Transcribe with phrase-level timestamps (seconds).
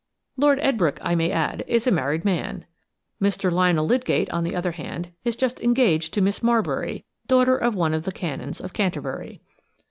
[0.35, 2.65] Lord Edbrooke, I may add, is a married man.
[3.21, 3.51] Mr.
[3.51, 7.93] Lionel Lydgate, on the other hand, is just engaged to Miss Marbury, daughter of one
[7.93, 9.41] of the canons of Canterbury.